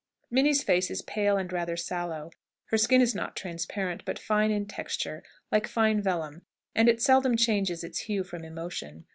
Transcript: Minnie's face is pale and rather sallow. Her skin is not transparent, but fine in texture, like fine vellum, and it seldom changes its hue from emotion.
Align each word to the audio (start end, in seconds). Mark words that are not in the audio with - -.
Minnie's 0.31 0.63
face 0.63 0.89
is 0.89 1.03
pale 1.03 1.37
and 1.37 1.53
rather 1.53 1.77
sallow. 1.77 2.31
Her 2.71 2.77
skin 2.79 3.01
is 3.01 3.13
not 3.13 3.35
transparent, 3.35 4.03
but 4.03 4.17
fine 4.17 4.49
in 4.49 4.65
texture, 4.65 5.21
like 5.51 5.67
fine 5.67 6.01
vellum, 6.01 6.41
and 6.73 6.89
it 6.89 6.99
seldom 7.03 7.37
changes 7.37 7.83
its 7.83 7.99
hue 7.99 8.23
from 8.23 8.43
emotion. 8.43 9.05